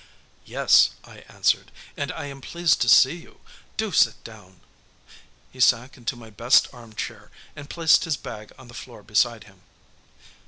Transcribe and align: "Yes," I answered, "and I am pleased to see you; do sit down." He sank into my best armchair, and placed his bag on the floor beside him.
"Yes," 0.45 0.95
I 1.03 1.19
answered, 1.29 1.71
"and 1.95 2.11
I 2.13 2.25
am 2.25 2.41
pleased 2.41 2.81
to 2.81 2.89
see 2.89 3.17
you; 3.17 3.39
do 3.77 3.91
sit 3.91 4.23
down." 4.23 4.61
He 5.51 5.59
sank 5.59 5.95
into 5.95 6.15
my 6.15 6.31
best 6.31 6.67
armchair, 6.73 7.29
and 7.55 7.69
placed 7.69 8.05
his 8.05 8.17
bag 8.17 8.51
on 8.57 8.67
the 8.67 8.73
floor 8.73 9.03
beside 9.03 9.43
him. 9.43 9.61